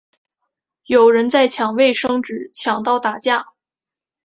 [0.85, 3.53] 有人在抢卫生纸抢到打架